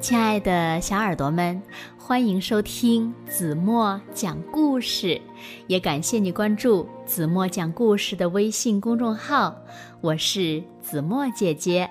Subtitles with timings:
[0.00, 1.60] 亲爱的小耳朵们，
[1.98, 5.20] 欢迎收听子墨讲故事，
[5.66, 9.54] 也感谢你关注子墨讲故事的微信公众号。
[10.00, 11.90] 我是子墨姐姐。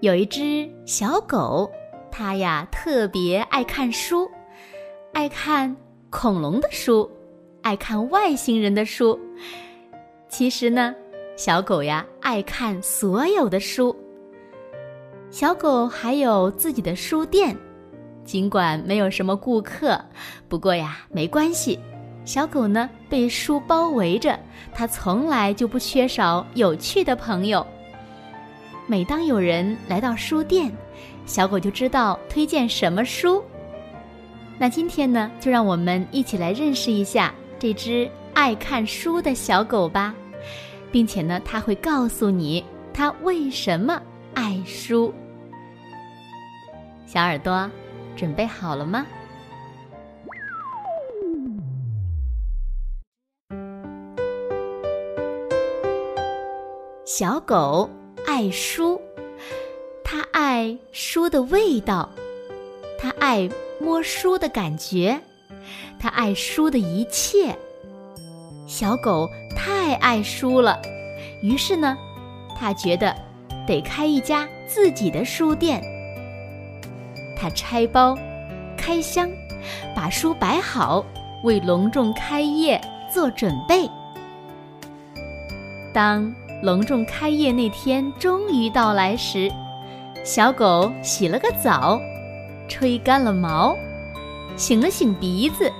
[0.00, 1.68] 有一只小狗，
[2.12, 4.30] 它呀特别爱看书，
[5.12, 5.76] 爱看
[6.10, 7.10] 恐龙的书，
[7.62, 9.18] 爱看外星人的书。
[10.28, 10.94] 其实呢，
[11.36, 13.94] 小狗呀爱看所有的书。
[15.32, 17.56] 小狗还有自己的书店，
[18.22, 19.98] 尽管没有什么顾客，
[20.46, 21.80] 不过呀，没关系。
[22.26, 24.38] 小狗呢被书包围着，
[24.74, 27.66] 它从来就不缺少有趣的朋友。
[28.86, 30.70] 每当有人来到书店，
[31.24, 33.42] 小狗就知道推荐什么书。
[34.58, 40.14] 那今天呢，就让我们一起来认识一下这只爱看书的小狗吧，
[40.90, 43.98] 并且呢，它会告诉你它为什么
[44.44, 45.14] 爱书。
[47.06, 47.70] 小耳朵，
[48.16, 49.06] 准备好了吗？
[57.04, 57.88] 小狗
[58.26, 59.00] 爱书，
[60.02, 62.10] 它爱书的味道，
[62.98, 65.20] 它爱摸书的感觉，
[66.00, 67.56] 它爱书的一切。
[68.66, 70.82] 小狗太爱书了，
[71.44, 71.96] 于是呢，
[72.58, 73.16] 它觉得
[73.66, 75.82] 得开一家自己的书店。
[77.36, 78.16] 他拆包、
[78.76, 79.28] 开箱，
[79.94, 81.04] 把书摆好，
[81.42, 82.80] 为隆重开业
[83.12, 83.88] 做准备。
[85.92, 86.32] 当
[86.62, 89.50] 隆重开业那天终于到来时，
[90.24, 92.00] 小狗洗了个澡，
[92.68, 93.76] 吹干了毛，
[94.56, 95.70] 擤了擤鼻子，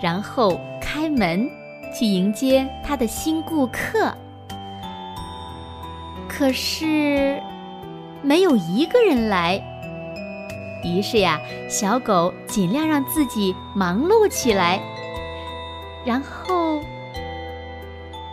[0.00, 1.50] 然后开门
[1.92, 4.14] 去迎接他的新顾客。
[6.40, 7.38] 可是，
[8.22, 9.62] 没有一个人来。
[10.82, 11.38] 于是呀，
[11.68, 14.80] 小狗尽量让自己忙碌起来。
[16.02, 16.80] 然后，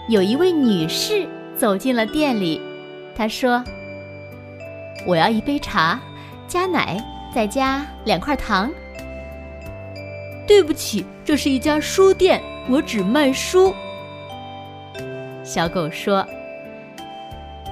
[0.08, 1.28] 有一位女士
[1.58, 2.62] 走进了店里，
[3.14, 3.62] 她说
[5.06, 6.00] ：“我要一杯茶，
[6.48, 6.98] 加奶，
[7.36, 8.72] 再加两块糖。
[10.48, 13.76] ”对不起，这是一家书店，我只卖书。
[15.44, 16.26] 小狗说。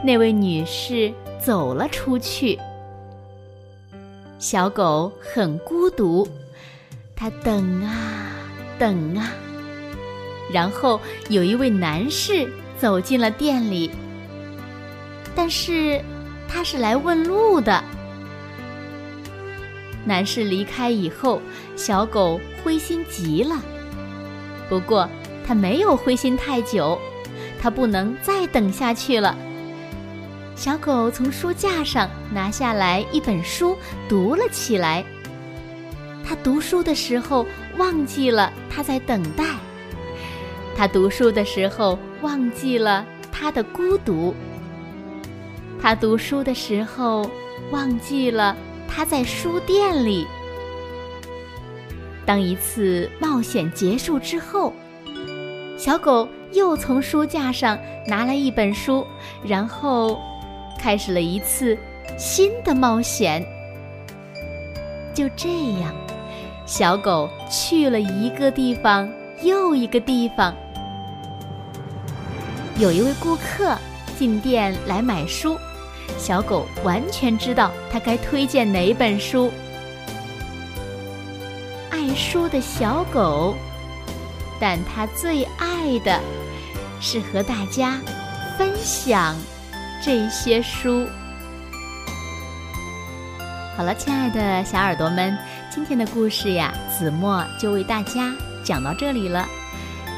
[0.05, 1.11] 那位女士
[1.43, 2.59] 走了出去。
[4.37, 6.27] 小狗很孤独，
[7.15, 8.35] 它等啊
[8.77, 9.31] 等啊，
[10.53, 13.89] 然后有一位男士走进了店里，
[15.33, 15.99] 但是
[16.47, 17.83] 他是来问路的。
[20.03, 21.41] 男士离开以后，
[21.75, 23.59] 小狗灰心极了。
[24.69, 25.09] 不过
[25.47, 26.99] 他没有灰心太久，
[27.59, 29.35] 他不能再等下去了。
[30.55, 33.75] 小狗从书架上拿下来一本书，
[34.07, 35.03] 读了起来。
[36.25, 37.45] 它读书的时候
[37.77, 39.43] 忘记了它在等待，
[40.75, 44.33] 它读书的时候忘记了它的孤独，
[45.81, 47.29] 它读书的时候
[47.69, 48.55] 忘记了
[48.87, 50.25] 它在书店里。
[52.25, 54.73] 当一次冒险结束之后，
[55.77, 57.77] 小狗又从书架上
[58.07, 59.05] 拿来一本书，
[59.45, 60.17] 然后。
[60.85, 61.75] 开始了一次
[62.15, 63.43] 新的冒险。
[65.15, 65.49] 就这
[65.81, 65.91] 样，
[66.67, 70.55] 小狗去了一个地方又一个地方。
[72.77, 73.75] 有一位顾客
[74.19, 75.57] 进店来买书，
[76.19, 79.51] 小狗完全知道他该推荐哪本书。
[81.89, 83.55] 爱书的小狗，
[84.59, 86.21] 但它最爱的
[87.01, 87.99] 是和大家
[88.55, 89.35] 分享。
[90.01, 91.07] 这些书，
[93.75, 95.35] 好了，亲爱的小耳朵们，
[95.71, 98.31] 今天的故事呀，子墨就为大家
[98.63, 99.47] 讲到这里了。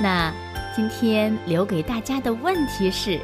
[0.01, 0.33] 那
[0.75, 3.17] 今天留给大家的问题是：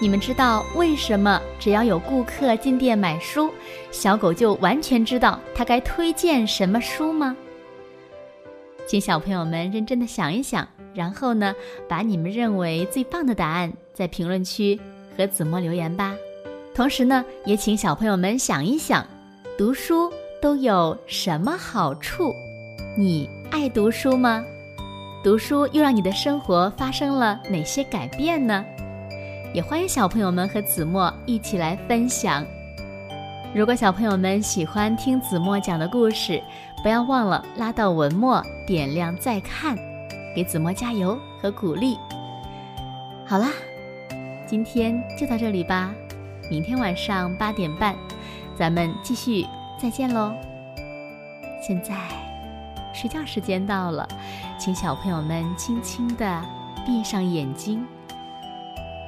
[0.00, 3.52] 你们知道为什么只要有顾客进店买书，
[3.92, 7.36] 小狗就完全知道它该推荐什么书吗？
[8.88, 11.54] 请小朋友们认真的想一想，然后呢，
[11.88, 14.80] 把你们认为最棒的答案在评论区。
[15.16, 16.14] 和子墨留言吧，
[16.74, 19.06] 同时呢，也请小朋友们想一想，
[19.58, 22.34] 读书都有什么好处？
[22.96, 24.44] 你爱读书吗？
[25.22, 28.64] 读书又让你的生活发生了哪些改变呢？
[29.52, 32.44] 也欢迎小朋友们和子墨一起来分享。
[33.54, 36.40] 如果小朋友们喜欢听子墨讲的故事，
[36.82, 39.76] 不要忘了拉到文末点亮再看，
[40.34, 41.98] 给子墨加油和鼓励。
[43.26, 43.50] 好啦。
[44.50, 45.94] 今天就到这里吧，
[46.50, 47.94] 明天晚上八点半，
[48.56, 49.46] 咱们继续
[49.80, 50.34] 再见喽。
[51.62, 51.94] 现在
[52.92, 54.08] 睡觉时间到了，
[54.58, 56.44] 请小朋友们轻轻地
[56.84, 57.86] 闭上眼睛，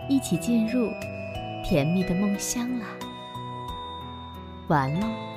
[0.08, 0.88] 一起进入
[1.64, 2.86] 甜蜜的梦乡了。
[4.68, 5.31] 完喽。